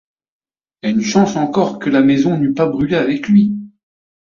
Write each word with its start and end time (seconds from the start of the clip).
Et 0.81 0.89
une 0.89 1.03
chance 1.03 1.35
encore 1.35 1.77
que 1.77 1.91
la 1.91 2.01
maison 2.01 2.35
n’eût 2.35 2.55
pas 2.55 2.67
brûlé 2.67 2.95
avec 2.95 3.27
lui! 3.27 3.55